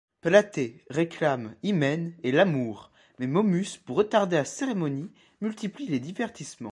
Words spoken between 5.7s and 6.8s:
les divertissements.